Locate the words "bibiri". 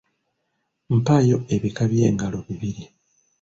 2.47-2.83